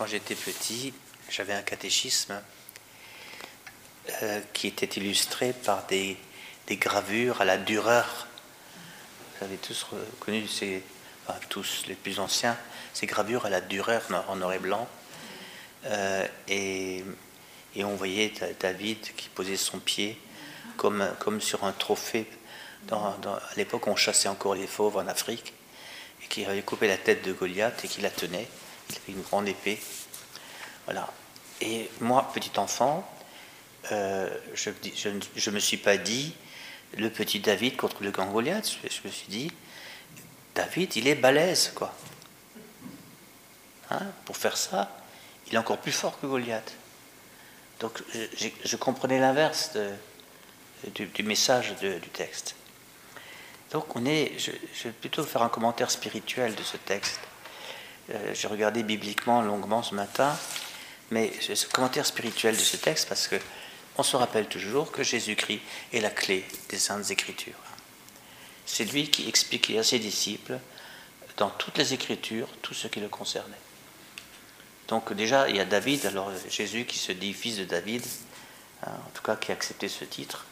[0.00, 0.94] quand j'étais petit,
[1.28, 2.40] j'avais un catéchisme
[4.22, 6.16] euh, qui était illustré par des,
[6.70, 8.26] gravures à la dureur.
[9.36, 10.82] Vous avez tous reconnu ces,
[11.50, 12.56] tous les plus anciens,
[12.94, 14.88] ces gravures à la dureur en noir et blanc.
[15.84, 17.04] Euh, et,
[17.76, 20.18] on voyait David qui posait son pied
[20.78, 22.26] comme, comme sur un trophée.
[22.90, 23.18] À
[23.58, 25.52] l'époque, on chassait encore les fauves en Afrique,
[26.24, 28.48] et qui avait coupé la tête de Goliath et qui la tenait.
[28.90, 29.80] Il avait une grande épée.
[30.84, 31.12] Voilà.
[31.60, 33.08] Et moi, petit enfant,
[33.92, 34.70] euh, je
[35.08, 36.34] ne me suis pas dit
[36.96, 38.68] le petit David contre le grand Goliath.
[38.82, 39.52] Je, je me suis dit,
[40.54, 41.94] David, il est balèze, quoi.
[43.90, 44.90] Hein, pour faire ça,
[45.46, 46.74] il est encore plus fort que Goliath.
[47.80, 48.02] Donc
[48.64, 49.76] je, comprenais l'inverse
[50.94, 52.54] du, message du texte.
[53.72, 54.50] Donc on est, je,
[54.84, 57.20] vais plutôt faire un commentaire spirituel de ce texte.
[58.10, 60.36] Euh, j'ai regardé bibliquement longuement ce matin,
[61.10, 63.36] mais ce commentaire spirituel de ce texte parce que
[63.96, 65.60] on se rappelle toujours que Jésus-Christ
[65.92, 67.52] est la clé des saintes écritures.
[68.64, 70.58] C'est lui qui expliquait à ses disciples
[71.36, 73.60] dans toutes les écritures tout ce qui le concernait.
[74.88, 78.04] Donc déjà, il y a David, alors Jésus qui se dit fils de David,
[78.86, 80.46] hein, en tout cas qui a accepté ce titre,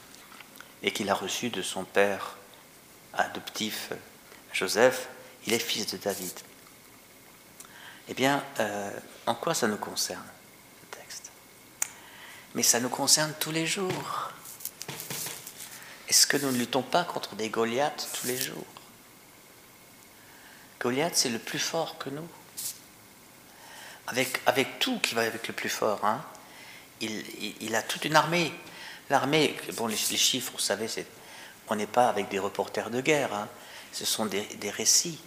[0.83, 2.37] et qu'il a reçu de son père
[3.15, 3.91] adoptif
[4.53, 5.09] Joseph,
[5.47, 6.33] il est fils de David.
[8.09, 8.91] Eh bien, euh,
[9.27, 10.25] en quoi ça nous concerne,
[10.81, 11.31] ce texte?
[12.55, 14.33] Mais ça nous concerne tous les jours.
[16.09, 18.65] Est-ce que nous ne luttons pas contre des Goliaths tous les jours?
[20.81, 22.29] Goliath, c'est le plus fort que nous
[24.47, 26.05] avec, tout qui va avec le plus fort.
[26.05, 26.25] Hein.
[27.01, 28.53] Il, a toute une armée.
[29.11, 29.57] L'armée,
[29.89, 30.89] les, chiffres, vous savez,
[31.69, 33.35] on n'est pas avec des reporters de guerre.
[33.35, 33.49] Hein.
[33.93, 35.21] Ce sont des, récits,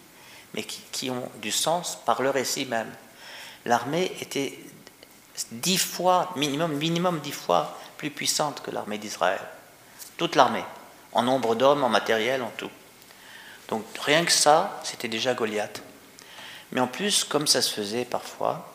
[0.54, 2.92] mais qui, ont du sens par le récit même.
[3.66, 4.58] L'armée était
[5.52, 9.42] dix fois, minimum, minimum dix fois plus puissante que l'armée d'Israël.
[10.18, 10.66] Toute l'armée,
[11.14, 12.72] en nombre d'hommes, en matériel, en tout.
[13.70, 15.82] Donc rien que ça, c'était déjà Goliath.
[16.72, 18.68] Mais en plus, comme ça se faisait parfois,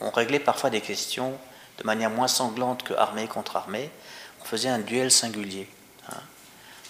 [0.00, 1.38] on, réglait parfois des questions
[1.78, 3.90] de manière moins sanglante que armée contre armée.
[4.40, 5.68] On faisait un duel singulier.
[6.08, 6.20] Hein.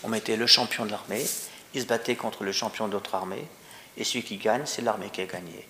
[0.02, 1.24] On mettait le champion de l'armée,
[1.72, 3.46] il se battait contre le champion d'autre armée,
[3.97, 5.66] et celui qui gagne, c'est l'armée qui a gagné.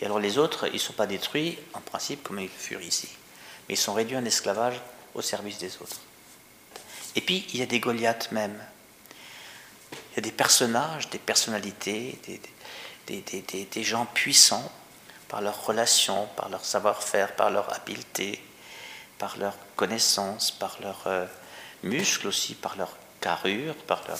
[0.00, 3.08] Et alors les autres, ils ne sont pas détruits, en principe, comme ils furent ici,
[3.68, 4.80] mais ils sont réduits en esclavage
[5.14, 6.00] au service des autres.
[7.16, 8.56] Et puis, il y a des Goliaths même.
[9.90, 12.18] Il y a des personnages, des personnalités,
[13.06, 14.70] des gens puissants
[15.28, 18.42] par leur relation, par leur savoir-faire, par leur habileté,
[19.18, 21.26] par leur connaissance, par leurs euh,
[21.82, 24.18] muscles aussi, par leur carrure, par leur...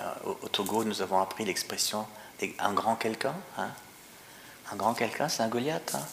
[0.00, 2.06] Euh, au, Togo, nous avons appris l'expression
[2.58, 3.34] un grand quelqu'un.
[3.56, 3.70] Hein.
[4.70, 5.94] Un grand quelqu'un, c'est un Goliath.
[5.94, 6.06] Hein.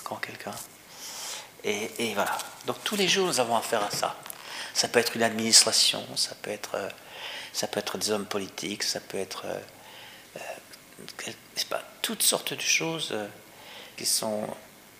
[0.00, 0.54] un grand quelqu'un.
[1.64, 2.36] Et, voilà.
[2.66, 4.16] Donc tous les jours, nous avons affaire à ça.
[4.74, 9.44] Ça peut être une administration, ça peut être, euh, des hommes politiques, ça peut être
[11.68, 13.26] pas, toutes sortes de choses euh,
[13.96, 14.46] qui sont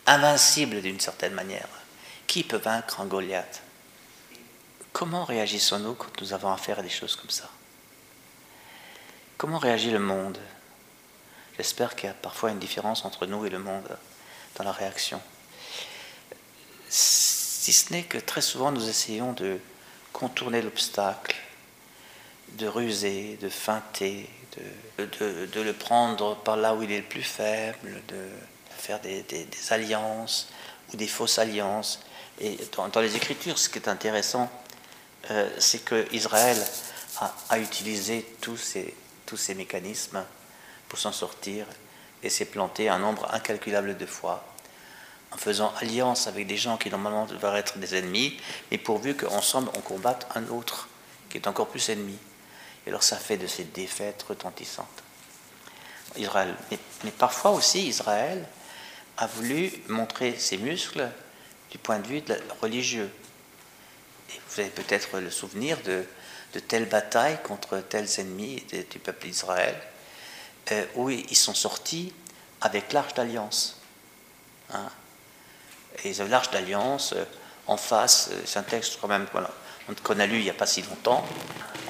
[0.07, 1.69] invincibles d'une certaine manière.
[2.27, 3.63] Qui peut vaincre un Goliath?
[4.93, 7.49] Comment réagissons-nous quand nous avons affaire à des choses comme ça?
[9.39, 10.37] Comment réagit le monde?
[11.57, 13.89] J'espère qu'il y a parfois une différence entre nous et le monde
[14.57, 15.21] dans la réaction.
[16.89, 19.61] Si ce n'est que très souvent nous essayons de
[20.13, 21.37] contourner l'obstacle,
[22.55, 24.29] de ruser, de feinter,
[24.99, 28.29] de, le prendre par là où il est le plus faible, de
[28.77, 29.25] faire des,
[29.71, 30.49] alliances
[30.93, 32.01] ou des fausses alliances.
[32.41, 34.51] Et dans, les Écritures, ce qui est intéressant,
[35.31, 36.59] euh, c'est que Israël
[37.51, 38.95] a, utilisé tous ces,
[39.29, 40.25] tous ces mécanismes
[40.89, 41.67] pour s'en sortir
[42.23, 44.43] et s'est planté un nombre incalculable de fois
[45.31, 48.41] en faisant alliance avec des gens qui normalement devraient être des ennemis,
[48.71, 50.89] mais pourvu qu'ensemble on combatte un autre
[51.29, 52.17] qui est encore plus ennemi.
[52.87, 54.87] Et alors ça fait de ces défaites retentissantes.
[56.17, 56.55] Israël,
[57.05, 58.49] mais, parfois aussi Israël
[59.19, 61.07] a voulu montrer ses muscles
[61.71, 62.23] du point de vue
[62.63, 63.11] religieux.
[64.49, 66.07] Vous avez peut-être le souvenir de,
[66.55, 69.77] de telles batailles contre tels ennemis du peuple d'Israël,
[70.73, 72.13] euh, où ils sont sortis
[72.61, 73.81] avec l'arche d'alliance.
[74.73, 74.89] Hein.
[76.05, 77.25] Et l'arche d'alliance, euh,
[77.67, 79.27] en face, euh, c'est un texte quand même
[80.03, 81.27] qu'on a lu il n'y a pas si longtemps,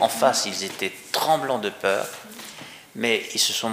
[0.01, 2.07] en face, ils étaient tremblants de peur,
[2.95, 3.73] mais ils se sont,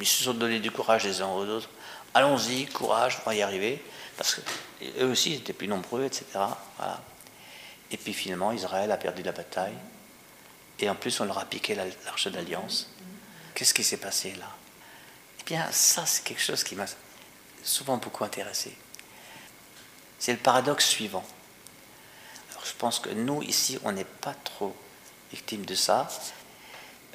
[0.00, 1.68] ils donné du courage les uns aux autres.
[2.14, 3.82] Allons-y, courage, on va y arriver,
[4.16, 6.24] parce qu'eux aussi ils étaient plus nombreux, etc.
[7.90, 9.76] Et puis finalement, Israël a perdu la bataille,
[10.78, 12.88] et en plus, on leur a piqué l'arche d'alliance.
[13.54, 14.54] Qu'est-ce qui s'est passé là?
[15.46, 16.86] Bien, ça, c'est quelque chose qui m'a
[17.62, 18.76] souvent beaucoup intéressé.
[20.18, 21.24] C'est le paradoxe suivant.
[22.64, 24.76] Je pense que nous, ici, on n'est pas trop
[25.30, 26.08] victimes de ça.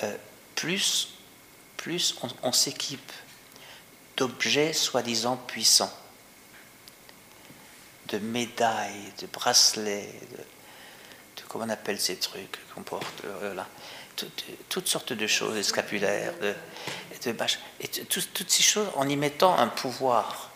[0.03, 0.15] Euh,
[0.55, 1.09] plus,
[1.77, 3.11] plus on, s'équipe
[4.15, 5.93] d'objets soi-disant puissants,
[8.07, 10.43] de médailles, de bracelets, de,
[11.51, 13.67] comment on appelle ces trucs qu'on porte, euh, là,
[14.69, 16.53] toutes sortes de choses, scapulaires, de,
[17.25, 17.35] de
[17.81, 20.51] et toutes ces choses en y mettant un pouvoir.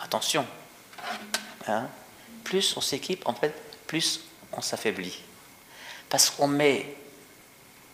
[0.00, 0.46] Attention,
[1.66, 1.88] hein,
[2.44, 3.52] plus on s'équipe, en fait,
[3.86, 4.20] plus
[4.52, 5.18] on s'affaiblit.
[6.08, 6.96] Parce qu'on met,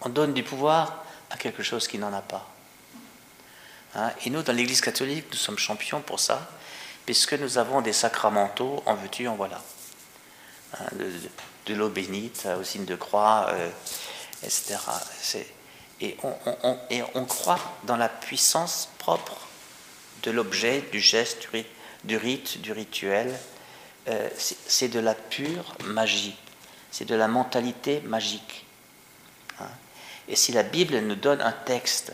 [0.03, 2.49] on donne du pouvoir à quelque chose qui n'en a pas.
[3.97, 6.49] Hein, et nous, dans l'Église catholique, nous sommes champions pour ça,
[7.05, 9.61] puisque nous avons des sacramentaux, en veux-tu, en voilà.
[10.79, 10.85] Hein,
[11.73, 13.71] l'eau bénite au signe de croix, euh,
[14.43, 14.77] etc.
[16.01, 19.39] Et on, et on, croit dans la puissance propre
[20.23, 21.49] de l'objet, du geste,
[22.05, 23.35] du, rite, du rituel.
[24.09, 26.37] Euh, c'est de la pure magie,
[26.91, 28.67] c'est de la mentalité magique.
[29.61, 29.69] Hein.
[30.29, 32.13] Et si la Bible nous donne un texte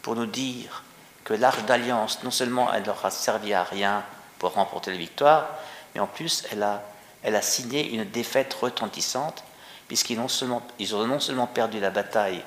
[0.00, 0.84] pour nous dire
[1.24, 4.04] que l'arche d'alliance, non seulement elle leur a servi à rien
[4.38, 5.48] pour remporter la victoire,
[5.94, 6.82] mais en plus elle a,
[7.22, 9.44] elle a signé une défaite retentissante,
[9.88, 12.42] puisqu'ils ont, non seulement perdu la bataille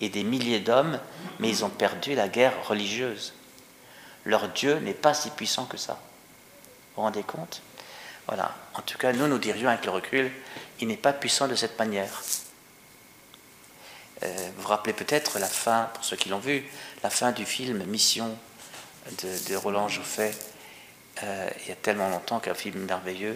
[0.00, 0.98] et des milliers d'hommes,
[1.38, 3.34] mais ils ont perdu la guerre religieuse.
[4.24, 5.94] Leur Dieu n'est pas si puissant que ça.
[5.94, 7.62] Vous vous rendez compte?
[8.26, 8.54] Voilà.
[8.74, 10.30] En tout cas, nous, nous dirions avec le recul,
[10.80, 12.22] il n'est pas puissant de cette manière.
[14.22, 16.64] Euh, vous vous rappelez peut-être la fin, pour ceux qui l'ont vu,
[17.02, 18.36] la fin du film Mission
[19.22, 20.30] de, Roland Joffé,
[21.22, 23.34] euh, il y a tellement longtemps qu'un film merveilleux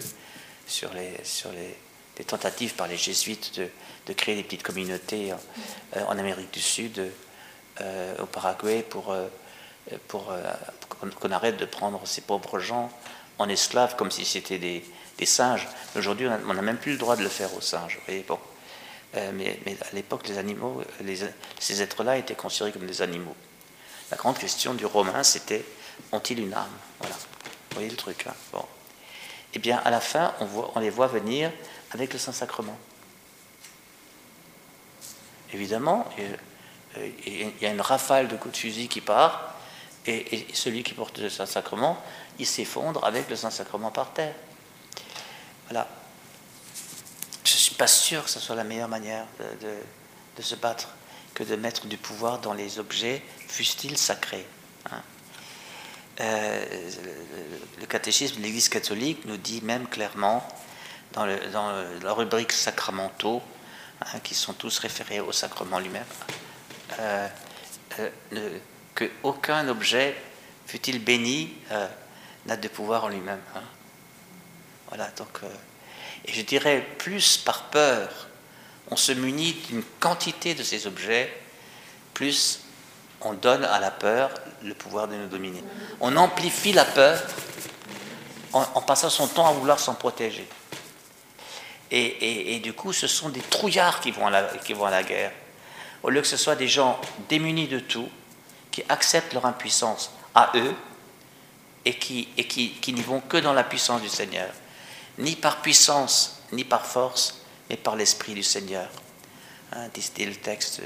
[0.67, 3.67] sur les, sur les, tentatives par les jésuites de,
[4.07, 7.11] de créer des petites communautés euh, en Amérique du Sud,
[8.21, 9.13] au Paraguay, pour,
[10.07, 10.31] pour
[11.19, 12.89] qu'on arrête de prendre ces pauvres gens
[13.37, 14.83] en esclaves comme si c'était des,
[15.17, 15.67] des, singes.
[15.95, 17.99] Aujourd'hui, on n'a même plus le droit de le faire aux singes.
[19.15, 20.83] Euh, mais, à l'époque, les animaux,
[21.59, 23.35] ces êtres-là étaient considérés comme des animaux.
[24.11, 25.65] La grande question du Romain, c'était
[26.11, 26.67] ont-ils une âme?
[26.99, 27.15] Voilà.
[27.15, 28.61] Vous voyez le truc, hein.
[29.55, 30.33] Eh bien, à la fin,
[30.75, 31.51] on, les voit venir
[31.91, 32.77] avec le Saint-Sacrement.
[35.53, 36.05] Évidemment,
[36.97, 39.55] euh, il y a une rafale de coups de fusil qui part,
[40.05, 41.97] et, celui qui porte le Saint-Sacrement,
[42.37, 44.35] il s'effondre avec le Saint-Sacrement par terre.
[45.69, 45.87] Voilà
[47.77, 50.89] pas sûr que ce soit la meilleure manière de, se battre
[51.33, 54.45] que de mettre du pouvoir dans les objets, fussent-ils sacrés.
[54.91, 55.01] Hein.
[56.21, 56.65] Euh,
[57.79, 60.47] le, catéchisme de l'Église catholique nous dit même clairement,
[61.13, 63.41] dans, la rubrique sacramentaux,
[64.01, 66.03] hein, qui sont tous référés au sacrement lui-même,
[66.99, 67.27] euh,
[67.99, 68.59] euh,
[68.95, 70.15] qu'aucun objet,
[70.65, 71.53] fut-il béni,
[72.45, 73.41] n'a de pouvoir en lui-même.
[73.55, 73.63] Hein.
[74.89, 75.41] Voilà, donc
[76.25, 78.27] et je dirais plus par peur,
[78.89, 81.31] on se munit d'une quantité de ces objets,
[82.13, 82.61] plus
[83.25, 84.29] on donne à la peur
[84.63, 85.63] le pouvoir de nous dominer.
[85.99, 87.21] On amplifie la peur
[88.53, 90.47] en, passant son temps à vouloir s'en protéger.
[91.91, 95.31] Et, du coup, ce sont des trouillards qui vont, à la, guerre.
[96.03, 98.09] Au lieu que ce soit des gens démunis de tout,
[98.71, 100.73] qui acceptent leur impuissance à eux
[101.85, 102.29] et qui,
[102.87, 104.49] n'y vont que dans la puissance du Seigneur
[105.17, 108.89] ni par puissance, ni par force, mais par l'Esprit du Seigneur.
[109.73, 110.81] Hein, le texte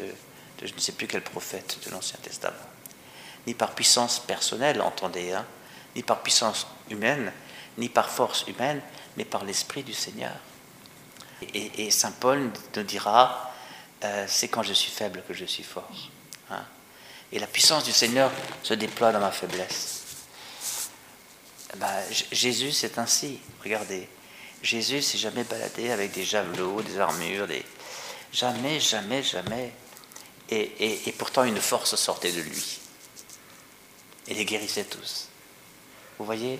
[0.67, 2.55] je ne sais plus quel prophète de l'Ancien Testament.
[3.47, 5.45] Ni par puissance personnelle, entendez, hein,
[5.95, 7.31] ni par puissance humaine,
[7.77, 8.81] ni par force humaine,
[9.17, 10.35] mais par l'Esprit du Seigneur.
[11.53, 13.51] Et, Saint Paul nous dira,
[14.03, 15.89] euh, c'est quand je suis faible que je suis fort.
[16.51, 16.65] Hein.
[17.31, 20.03] Et la puissance du Seigneur se déploie dans ma faiblesse.
[21.77, 23.39] Ben, Jésus, c'est ainsi.
[23.63, 24.09] Regardez,
[24.61, 27.63] Jésus s'est jamais baladé avec des javelots, des armures, des...
[28.33, 29.71] jamais, jamais, jamais.
[30.51, 32.79] Et, pourtant une force sortait de lui.
[34.27, 35.27] Et les guérissait tous.
[36.17, 36.59] Vous voyez?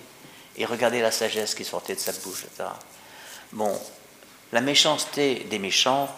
[0.57, 2.69] Et regardez la sagesse qui sortait de sa bouche, etc.
[3.51, 3.79] Bon,
[4.51, 6.13] la méchanceté des méchants,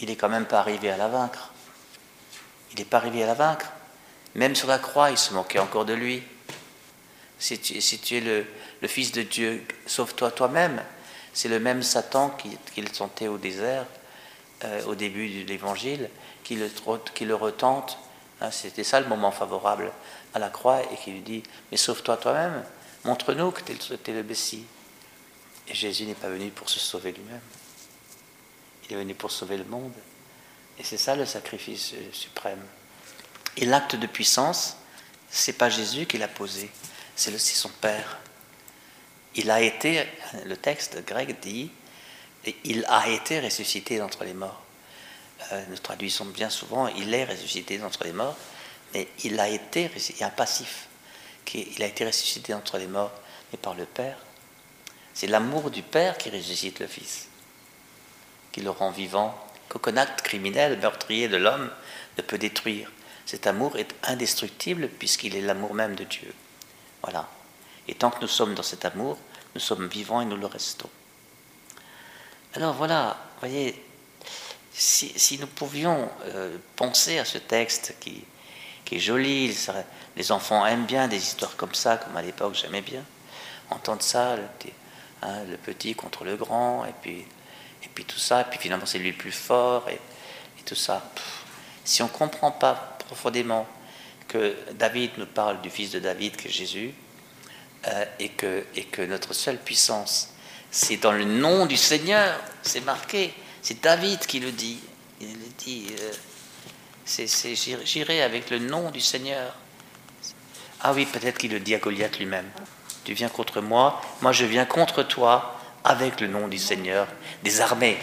[0.00, 1.52] il n'est quand même pas arrivé à la vaincre.
[2.72, 3.66] Il n'est pas arrivé à la vaincre.
[4.34, 6.22] Même sur la croix, il se moquait encore de lui.
[7.38, 8.46] Si tu, es le,
[8.88, 10.82] Fils de Dieu, sauve-toi toi-même.
[11.32, 12.36] C'est le même Satan
[12.74, 13.86] qu'il tentait au désert,
[14.64, 16.08] euh, au début de l'Évangile,
[16.44, 17.98] qui le, retente.
[18.40, 19.90] Hein, c'était ça le moment favorable
[20.34, 22.64] à la croix et qui lui dit Mais sauve-toi toi-même,
[23.04, 24.64] montre-nous que tu es, le Messie.
[25.66, 27.40] Et Jésus n'est pas venu pour se sauver lui-même.
[28.84, 29.94] Il est venu pour sauver le monde.
[30.78, 32.62] Et c'est ça le sacrifice suprême.
[33.56, 34.76] Et l'acte de puissance,
[35.30, 36.70] c'est pas Jésus qui l'a posé,
[37.16, 38.18] c'est son Père.
[39.36, 40.06] Il a été,
[40.44, 41.70] le texte grec dit,
[42.64, 44.63] il a été ressuscité d'entre les morts.
[45.52, 48.36] Euh, nous traduisons bien souvent, il est ressuscité d'entre les morts,
[48.92, 50.88] mais il a été, il y a un passif,
[51.52, 53.12] il a été ressuscité d'entre les morts,
[53.52, 54.16] mais par le Père.
[55.12, 57.28] C'est l'amour du Père qui ressuscite le Fils,
[58.52, 59.38] qui le rend vivant,
[59.68, 61.70] qu'aucun acte criminel, meurtrier de l'homme
[62.16, 62.90] ne peut détruire.
[63.26, 66.32] Cet amour est indestructible puisqu'il est l'amour même de Dieu.
[67.02, 67.28] Voilà.
[67.88, 69.18] Et tant que nous sommes dans cet amour,
[69.54, 70.90] nous sommes vivants et nous le restons.
[72.54, 73.84] Alors voilà, voyez,
[74.74, 78.24] si, nous pouvions euh, penser à ce texte qui,
[78.90, 79.56] est joli,
[80.16, 83.02] les enfants aiment bien des histoires comme ça, comme à l'époque j'aimais bien,
[83.70, 84.42] entendre ça, le,
[85.22, 87.24] hein, petit contre le grand, et puis,
[88.04, 90.00] tout ça, et puis finalement c'est lui le plus fort, et,
[90.64, 91.02] tout ça.
[91.84, 93.66] si on ne comprend pas profondément
[94.28, 96.94] que David nous parle du fils de David, que Jésus,
[97.86, 100.30] euh, et que notre seule puissance,
[100.70, 104.78] c'est dans le nom du Seigneur, c'est marqué, c'est David qui le dit.
[105.22, 106.12] Il dit, euh,
[107.06, 109.56] c'est, j'irai avec le nom du Seigneur.
[110.82, 112.50] Ah oui, peut-être qu'il le dit à Goliath lui-même.
[113.04, 117.08] Tu viens contre moi, moi je viens contre toi avec le nom du Seigneur
[117.42, 117.98] des armées.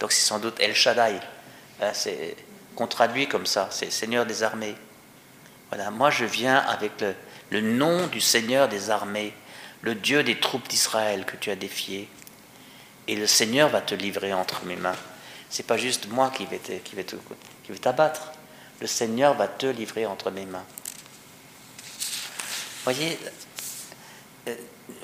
[0.00, 1.20] Donc c'est sans doute El Shaddai.
[1.80, 2.36] Hein, c'est,
[2.74, 4.74] qu'on traduit comme ça, c'est Seigneur des armées.
[5.70, 7.14] Voilà, moi je viens avec le,
[7.50, 9.32] le nom du Seigneur des armées,
[9.82, 12.08] le Dieu des troupes d'Israël que tu as défié.
[13.06, 14.96] Et le Seigneur va te livrer entre mes mains.
[15.50, 18.32] C'est pas juste moi qui vais, qui vais, qui vais t'abattre.
[18.80, 20.64] Le Seigneur va te livrer entre mes mains.
[22.84, 23.18] Voyez,
[24.48, 24.54] euh,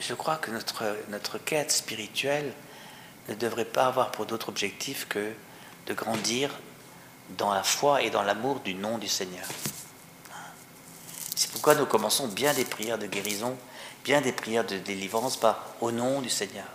[0.01, 2.53] je crois que notre, notre quête spirituelle
[3.29, 5.33] ne devrait pas avoir pour d'autre objectif que
[5.87, 6.51] de grandir
[7.39, 9.47] dans la foi et dans l'amour du nom du Seigneur.
[11.35, 13.57] C'est pourquoi nous commençons bien des prières de guérison,
[14.05, 16.67] bien des prières de délivrance par au nom du Seigneur.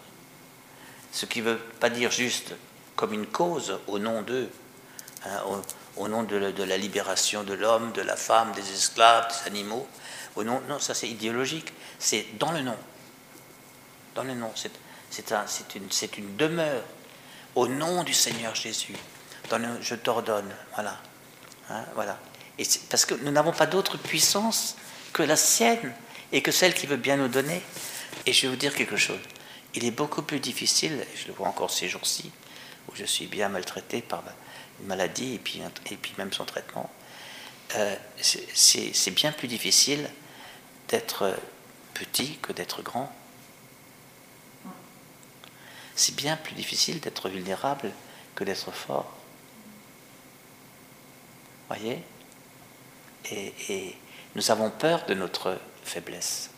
[1.16, 2.52] Ce qui ne veut pas dire juste
[2.98, 4.50] comme une cause au nom d'eux,
[5.26, 5.42] hein,
[5.96, 9.88] au, nom de, la libération de l'homme, de la femme, des esclaves, des animaux.
[10.36, 11.72] Au nom, non, ça c'est idéologique.
[12.00, 12.76] C'est dans le nom.
[14.14, 14.52] Dans le nom.
[15.10, 16.84] C'est une, demeure.
[17.56, 18.98] Au nom du Seigneur Jésus.
[19.80, 20.54] Je t'ordonne.
[20.74, 21.00] Voilà.
[21.70, 22.20] Hein, voilà.
[22.90, 24.76] Parce que nous n'avons pas d'autre puissance
[25.14, 25.94] que la sienne
[26.34, 27.62] et que celle qui veut bien nous donner.
[28.26, 29.20] Et je vais vous dire quelque chose.
[29.76, 32.32] Il est beaucoup plus difficile, je le vois encore ces jours-ci,
[32.90, 34.24] où je suis bien maltraité par
[34.80, 36.90] une maladie et puis, et puis même son traitement.
[37.76, 40.10] Euh, c'est bien plus difficile
[40.88, 41.36] d'être
[41.94, 43.14] petit que d'être grand.
[45.96, 47.92] C'est bien plus difficile d'être vulnérable
[48.36, 49.16] que d'être fort.
[51.68, 52.04] Voyez?
[53.32, 53.96] Et,
[54.36, 56.50] nous avons peur de notre faiblesse.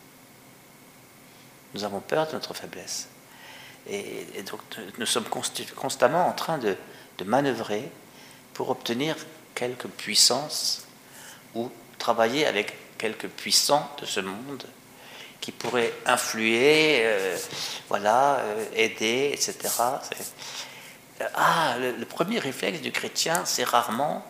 [1.74, 3.08] Nous avons peur de notre faiblesse.
[3.88, 4.60] Et, donc
[4.98, 5.24] nous sommes
[5.76, 6.76] constamment en train de,
[7.24, 7.90] manœuvrer
[8.54, 9.16] pour obtenir
[9.56, 10.86] quelque puissance
[11.54, 14.64] ou travailler avec quelques puissants de ce monde
[15.40, 17.36] qui pourraient influer, euh,
[17.88, 19.68] voilà, euh, aider, etc.
[21.34, 24.24] Ah, le, premier réflexe du chrétien, c'est rarement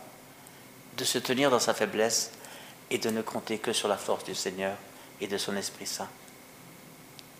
[0.96, 2.30] de se tenir dans sa faiblesse
[2.90, 4.76] et de ne compter que sur la force du Seigneur
[5.20, 6.08] et de son Esprit Saint.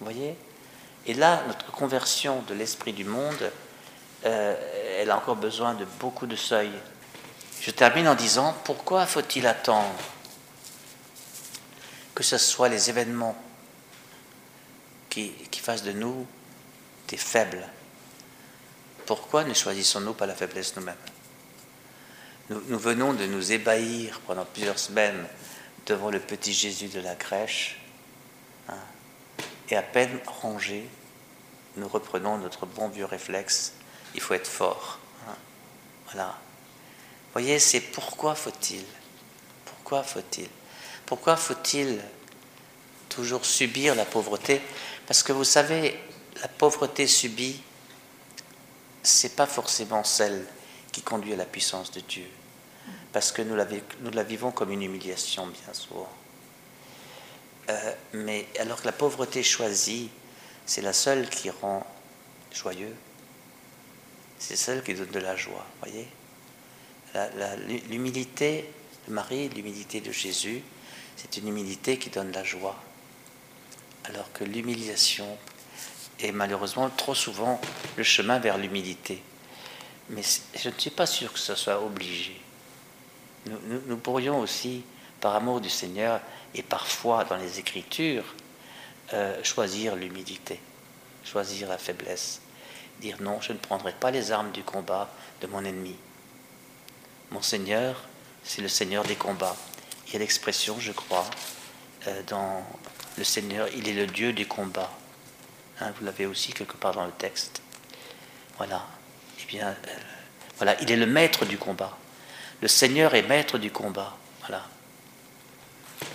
[0.01, 0.37] Vous voyez?
[1.07, 3.51] Et là, notre conversion de l'esprit du monde,
[4.25, 6.79] euh, elle a encore besoin de beaucoup de seuils.
[7.61, 9.95] Je termine en disant, pourquoi faut-il attendre
[12.15, 13.37] que ce soit les événements
[15.09, 16.27] qui, fassent de nous
[17.09, 17.67] des faibles?
[19.07, 20.95] Pourquoi ne choisissons-nous pas la faiblesse nous-mêmes?
[22.51, 25.27] Nous, venons de nous ébahir pendant plusieurs semaines
[25.87, 27.79] devant le petit Jésus de la crèche,
[28.69, 28.75] hein,
[29.71, 30.89] et à peine rangé,
[31.77, 33.75] nous reprenons notre bon vieux réflexe,
[34.15, 34.99] il faut être fort.
[35.29, 35.35] Hein.
[36.07, 36.39] Voilà.
[37.33, 38.85] voyez, c'est pourquoi faut-il
[39.65, 40.49] Pourquoi faut-il
[41.07, 42.01] Pourquoi faut-il
[43.09, 44.61] toujours subir la pauvreté?
[45.07, 45.99] Parce que vous savez,
[46.41, 47.61] la pauvreté subie,
[49.03, 50.47] c'est pas forcément celle
[50.93, 52.27] qui conduit à la puissance de Dieu
[53.13, 53.67] parce que nous la,
[54.01, 56.09] nous la vivons comme une humiliation bien souvent.
[57.69, 60.11] Euh, mais alors que la pauvreté choisie,
[60.67, 61.87] c'est la seule qui rend
[62.53, 62.95] joyeux,
[64.39, 66.09] c'est celle qui donne de la joie, voyez?
[67.89, 68.71] L'humilité
[69.07, 70.63] de Marie, l'humilité de Jésus,
[71.17, 72.77] c'est une humilité qui donne la joie.
[74.05, 75.37] Alors que l'humiliation
[76.21, 77.61] est malheureusement trop souvent
[77.97, 79.23] le chemin vers l'humilité.
[80.11, 80.23] Mais
[80.55, 82.41] je ne suis pas sûr que ce soit obligé.
[83.47, 84.83] Nous, pourrions aussi,
[85.21, 86.21] par amour du Seigneur,
[86.55, 88.25] et parfois dans les Écritures,
[89.13, 90.61] euh, choisir l'humilité,
[91.25, 92.41] choisir la faiblesse,
[93.01, 95.97] dire non, je ne prendrai pas les armes du combat de mon ennemi.
[97.31, 98.05] Mon Seigneur,
[98.45, 99.57] c'est le Seigneur des combats.
[100.07, 101.29] Il y a l'expression, je crois,
[102.07, 102.65] euh, dans
[103.17, 104.93] le Seigneur, il est le Dieu des combats.
[105.81, 107.63] Hein, vous l'avez aussi quelque part dans le texte.
[108.57, 108.87] Voilà.
[109.43, 109.75] Eh bien, euh,
[110.57, 111.97] voilà, il est le maître du combat.
[112.61, 114.17] Le Seigneur est maître du combat.
[114.41, 114.67] Voilà.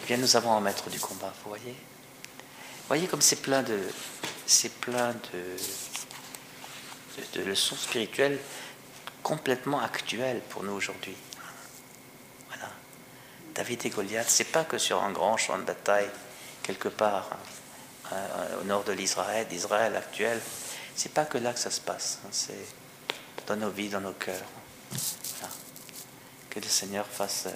[0.08, 1.72] Bien, nous avons un maître du combat, vous voyez.
[1.72, 3.80] Vous voyez comme c'est plein de,
[4.46, 5.16] c'est plein
[7.36, 8.40] de, leçons spirituelles
[9.22, 11.16] complètement actuelles pour nous aujourd'hui.
[12.50, 12.70] Voilà.
[13.56, 16.10] David et Goliath, c'est pas que sur un grand champ de bataille
[16.62, 17.30] quelque part
[18.12, 18.18] hein,
[18.62, 20.42] au nord de l'Israël, d'Israël actuel.
[20.96, 22.20] C'est pas que là que ça se passe.
[22.26, 22.66] Hein, c'est
[23.48, 24.46] dans nos vies, dans nos cœurs.
[26.54, 27.52] Que le Seigneur fasse euh,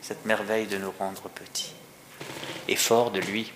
[0.00, 1.74] cette merveille de nous rendre petits
[2.68, 3.52] et forts de lui.